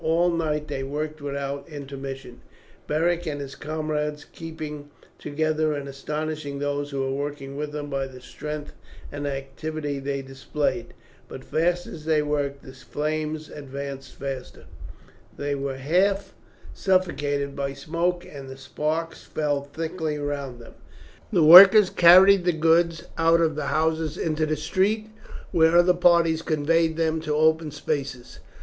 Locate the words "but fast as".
11.27-12.05